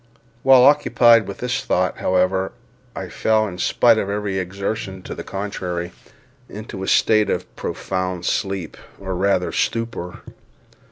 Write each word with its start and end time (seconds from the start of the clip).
While 0.41 0.63
occupied 0.65 1.27
with 1.27 1.37
this 1.37 1.63
thought, 1.63 1.97
however, 1.99 2.53
I 2.95 3.07
fell 3.07 3.47
in 3.47 3.59
spite 3.59 3.99
of 3.99 4.09
every 4.09 4.39
exertion 4.39 5.03
to 5.03 5.13
the 5.13 5.23
contrary, 5.23 5.91
into 6.49 6.81
a 6.81 6.87
state 6.87 7.29
of 7.29 7.55
profound 7.55 8.25
sleep, 8.25 8.77
or 8.99 9.13
rather 9.13 9.51
stupor. 9.51 10.21